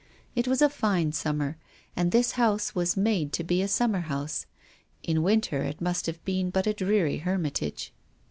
It 0.35 0.47
was 0.47 0.63
a 0.63 0.67
fine 0.69 1.11
summer, 1.11 1.57
and 1.95 2.11
this 2.11 2.31
house 2.31 2.73
was 2.73 2.97
made 2.97 3.31
to 3.33 3.43
be 3.43 3.61
a 3.61 3.67
summer 3.67 3.99
house. 3.99 4.47
In 5.03 5.21
winter 5.21 5.61
it 5.61 5.79
must 5.79 6.07
have 6.07 6.25
been 6.25 6.49
but 6.49 6.65
a 6.65 6.73
dreary 6.73 7.17
hermitage. 7.17 7.93